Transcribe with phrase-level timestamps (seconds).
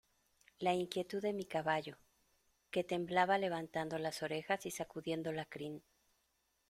[0.57, 1.95] la inquietud de mi caballo,
[2.71, 5.83] que temblaba levantando las orejas y sacudiendo la crin